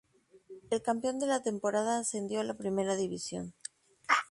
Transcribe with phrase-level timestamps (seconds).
[0.71, 3.53] El campeón de la temporada ascendió a la Primera División.